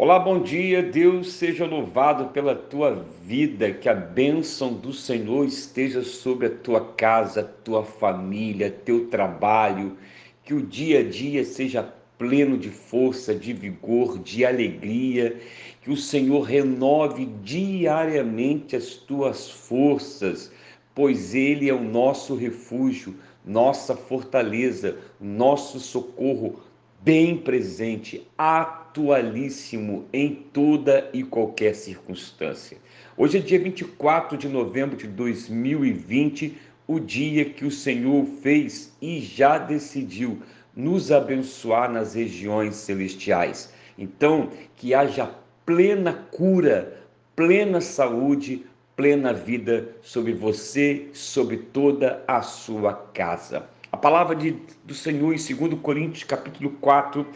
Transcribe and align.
Olá, 0.00 0.16
bom 0.16 0.40
dia. 0.40 0.80
Deus 0.80 1.32
seja 1.32 1.66
louvado 1.66 2.26
pela 2.26 2.54
tua 2.54 3.04
vida, 3.24 3.72
que 3.72 3.88
a 3.88 3.94
bênção 3.94 4.72
do 4.72 4.92
Senhor 4.92 5.44
esteja 5.44 6.04
sobre 6.04 6.46
a 6.46 6.50
tua 6.50 6.92
casa, 6.92 7.42
tua 7.42 7.82
família, 7.82 8.70
teu 8.70 9.08
trabalho, 9.08 9.98
que 10.44 10.54
o 10.54 10.62
dia 10.62 11.00
a 11.00 11.02
dia 11.02 11.44
seja 11.44 11.82
pleno 12.16 12.56
de 12.56 12.70
força, 12.70 13.34
de 13.34 13.52
vigor, 13.52 14.20
de 14.20 14.46
alegria, 14.46 15.36
que 15.82 15.90
o 15.90 15.96
Senhor 15.96 16.42
renove 16.42 17.26
diariamente 17.42 18.76
as 18.76 18.94
tuas 18.94 19.50
forças, 19.50 20.52
pois 20.94 21.34
Ele 21.34 21.68
é 21.68 21.74
o 21.74 21.82
nosso 21.82 22.36
refúgio, 22.36 23.16
nossa 23.44 23.96
fortaleza, 23.96 24.96
nosso 25.20 25.80
socorro 25.80 26.67
bem 27.00 27.36
presente, 27.36 28.26
atualíssimo 28.36 30.06
em 30.12 30.34
toda 30.34 31.08
e 31.12 31.22
qualquer 31.22 31.74
circunstância. 31.74 32.76
Hoje 33.16 33.38
é 33.38 33.40
dia 33.40 33.58
24 33.58 34.36
de 34.36 34.48
novembro 34.48 34.96
de 34.96 35.06
2020, 35.06 36.58
o 36.86 36.98
dia 36.98 37.44
que 37.44 37.64
o 37.64 37.70
Senhor 37.70 38.24
fez 38.42 38.96
e 39.00 39.20
já 39.20 39.58
decidiu 39.58 40.42
nos 40.74 41.10
abençoar 41.12 41.90
nas 41.90 42.14
regiões 42.14 42.76
celestiais. 42.76 43.72
Então, 43.96 44.50
que 44.76 44.94
haja 44.94 45.30
plena 45.66 46.12
cura, 46.12 47.02
plena 47.34 47.80
saúde, 47.80 48.64
plena 48.96 49.32
vida 49.32 49.88
sobre 50.02 50.32
você, 50.32 51.08
sobre 51.12 51.58
toda 51.58 52.22
a 52.26 52.42
sua 52.42 52.92
casa. 52.92 53.66
A 53.90 53.96
palavra 53.96 54.36
de, 54.36 54.54
do 54.84 54.92
Senhor 54.92 55.32
em 55.32 55.38
2 55.38 55.80
Coríntios, 55.80 56.22
capítulo 56.22 56.72
4, 56.78 57.26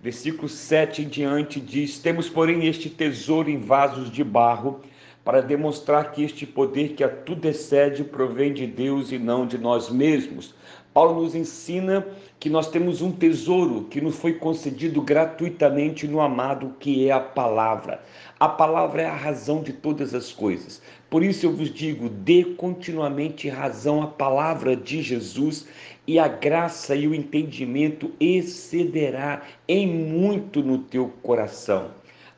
versículo 0.00 0.48
7 0.48 1.02
em 1.02 1.08
diante, 1.08 1.60
diz: 1.60 1.98
Temos, 2.00 2.28
porém, 2.28 2.66
este 2.66 2.90
tesouro 2.90 3.48
em 3.48 3.60
vasos 3.60 4.10
de 4.10 4.24
barro, 4.24 4.80
para 5.24 5.40
demonstrar 5.40 6.10
que 6.10 6.24
este 6.24 6.44
poder 6.44 6.94
que 6.94 7.04
a 7.04 7.08
tudo 7.08 7.46
excede 7.46 8.02
provém 8.02 8.52
de 8.52 8.66
Deus 8.66 9.12
e 9.12 9.18
não 9.18 9.46
de 9.46 9.56
nós 9.56 9.88
mesmos. 9.88 10.52
Paulo 10.92 11.22
nos 11.22 11.36
ensina 11.36 12.04
que 12.40 12.50
nós 12.50 12.68
temos 12.68 13.00
um 13.00 13.12
tesouro 13.12 13.84
que 13.84 14.00
nos 14.00 14.16
foi 14.16 14.34
concedido 14.34 15.00
gratuitamente 15.00 16.08
no 16.08 16.20
amado, 16.20 16.74
que 16.80 17.06
é 17.08 17.12
a 17.12 17.20
palavra. 17.20 18.02
A 18.40 18.48
palavra 18.48 19.02
é 19.02 19.06
a 19.06 19.14
razão 19.14 19.62
de 19.62 19.72
todas 19.72 20.14
as 20.14 20.32
coisas. 20.32 20.82
Por 21.08 21.22
isso 21.22 21.46
eu 21.46 21.52
vos 21.54 21.72
digo: 21.72 22.08
dê 22.08 22.44
continuamente 22.44 23.48
razão 23.48 24.02
à 24.02 24.08
palavra 24.08 24.74
de 24.74 25.00
Jesus, 25.00 25.68
e 26.08 26.18
a 26.18 26.26
graça 26.26 26.96
e 26.96 27.06
o 27.06 27.14
entendimento 27.14 28.10
excederá 28.18 29.42
em 29.68 29.86
muito 29.86 30.60
no 30.60 30.78
teu 30.78 31.12
coração. 31.22 31.90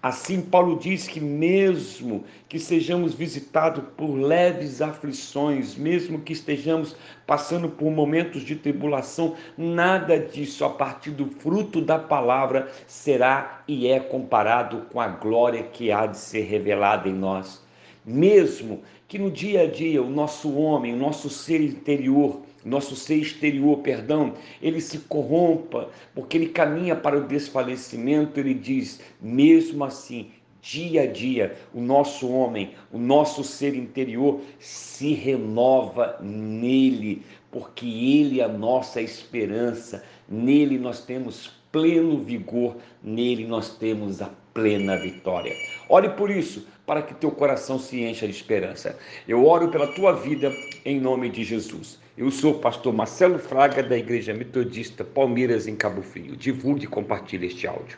Assim, 0.02 0.40
Paulo 0.40 0.76
diz 0.80 1.06
que, 1.06 1.20
mesmo 1.20 2.24
que 2.48 2.58
sejamos 2.58 3.14
visitados 3.14 3.84
por 3.96 4.12
leves 4.16 4.82
aflições, 4.82 5.76
mesmo 5.76 6.20
que 6.20 6.32
estejamos 6.32 6.96
passando 7.24 7.68
por 7.68 7.88
momentos 7.88 8.42
de 8.42 8.56
tribulação, 8.56 9.36
nada 9.56 10.18
disso, 10.18 10.64
a 10.64 10.70
partir 10.70 11.12
do 11.12 11.26
fruto 11.26 11.80
da 11.80 12.00
palavra, 12.00 12.68
será 12.84 13.62
e 13.68 13.86
é 13.86 14.00
comparado 14.00 14.86
com 14.92 15.00
a 15.00 15.06
glória 15.06 15.62
que 15.62 15.92
há 15.92 16.04
de 16.06 16.18
ser 16.18 16.42
revelada 16.42 17.08
em 17.08 17.14
nós. 17.14 17.62
Mesmo 18.04 18.82
que 19.06 19.18
no 19.18 19.30
dia 19.30 19.62
a 19.62 19.66
dia 19.66 20.02
o 20.02 20.10
nosso 20.10 20.54
homem, 20.54 20.92
o 20.92 20.96
nosso 20.96 21.30
ser 21.30 21.60
interior, 21.60 22.40
nosso 22.64 22.96
ser 22.96 23.16
exterior, 23.16 23.78
perdão, 23.78 24.34
ele 24.60 24.80
se 24.80 24.98
corrompa, 24.98 25.90
porque 26.14 26.36
ele 26.36 26.48
caminha 26.48 26.96
para 26.96 27.18
o 27.18 27.26
desfalecimento, 27.26 28.38
ele 28.38 28.54
diz, 28.54 29.00
mesmo 29.20 29.84
assim, 29.84 30.30
dia 30.60 31.02
a 31.02 31.06
dia, 31.06 31.56
o 31.74 31.80
nosso 31.80 32.28
homem, 32.28 32.70
o 32.92 32.98
nosso 32.98 33.42
ser 33.42 33.74
interior 33.74 34.40
se 34.58 35.12
renova 35.12 36.16
nele, 36.20 37.22
porque 37.50 37.86
ele 37.86 38.40
é 38.40 38.44
a 38.44 38.48
nossa 38.48 39.02
esperança, 39.02 40.04
nele 40.28 40.78
nós 40.78 41.04
temos 41.04 41.52
pleno 41.72 42.18
vigor, 42.18 42.76
nele 43.02 43.46
nós 43.46 43.76
temos 43.76 44.22
a 44.22 44.30
plena 44.54 44.96
vitória. 44.98 45.54
Ore 45.88 46.10
por 46.10 46.30
isso, 46.30 46.66
para 46.92 47.00
que 47.00 47.14
teu 47.14 47.30
coração 47.30 47.78
se 47.78 48.02
encha 48.02 48.26
de 48.26 48.34
esperança. 48.34 48.98
Eu 49.26 49.46
oro 49.46 49.70
pela 49.70 49.86
tua 49.86 50.12
vida 50.12 50.54
em 50.84 51.00
nome 51.00 51.30
de 51.30 51.42
Jesus. 51.42 51.98
Eu 52.18 52.30
sou 52.30 52.52
o 52.52 52.58
pastor 52.58 52.92
Marcelo 52.92 53.38
Fraga 53.38 53.82
da 53.82 53.96
Igreja 53.96 54.34
Metodista 54.34 55.02
Palmeiras 55.02 55.66
em 55.66 55.74
Cabo 55.74 56.02
Frio. 56.02 56.36
Divulgue 56.36 56.84
e 56.84 56.86
compartilhe 56.86 57.46
este 57.46 57.66
áudio. 57.66 57.96